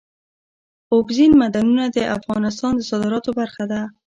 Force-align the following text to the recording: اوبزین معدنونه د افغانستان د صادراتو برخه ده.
اوبزین 0.93 1.31
معدنونه 1.39 1.85
د 1.95 1.97
افغانستان 2.17 2.71
د 2.77 2.81
صادراتو 2.89 3.29
برخه 3.39 3.63
ده. 3.71 3.81